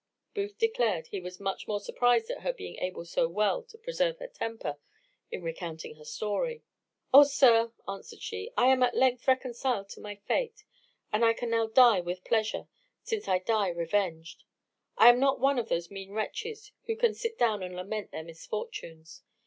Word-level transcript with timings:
Booth 0.33 0.57
declared 0.57 1.05
he 1.09 1.19
was 1.19 1.39
much 1.39 1.67
more 1.67 1.79
surprised 1.79 2.31
at 2.31 2.41
her 2.41 2.51
being 2.51 2.75
able 2.77 3.05
so 3.05 3.27
well 3.29 3.61
to 3.61 3.77
preserve 3.77 4.17
her 4.17 4.27
temper 4.27 4.79
in 5.29 5.43
recounting 5.43 5.97
her 5.97 6.03
story. 6.05 6.63
"O 7.13 7.21
sir," 7.23 7.71
answered 7.87 8.19
she, 8.19 8.49
"I 8.57 8.65
am 8.65 8.81
at 8.81 8.95
length 8.97 9.27
reconciled 9.27 9.89
to 9.89 10.01
my 10.01 10.15
fate; 10.15 10.65
and 11.13 11.23
I 11.23 11.33
can 11.33 11.51
now 11.51 11.67
die 11.67 11.99
with 12.01 12.23
pleasure, 12.25 12.67
since 13.03 13.27
I 13.27 13.37
die 13.37 13.67
revenged. 13.69 14.43
I 14.97 15.07
am 15.09 15.19
not 15.19 15.39
one 15.39 15.59
of 15.59 15.69
those 15.69 15.91
mean 15.91 16.13
wretches 16.13 16.71
who 16.87 16.95
can 16.95 17.13
sit 17.13 17.37
down 17.37 17.61
and 17.61 17.75
lament 17.75 18.09
their 18.09 18.23
misfortunes. 18.23 19.21